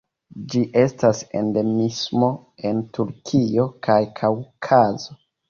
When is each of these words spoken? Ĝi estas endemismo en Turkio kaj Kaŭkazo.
Ĝi 0.51 0.61
estas 0.83 1.19
endemismo 1.41 2.31
en 2.71 2.81
Turkio 2.99 3.67
kaj 3.91 4.01
Kaŭkazo. 4.23 5.17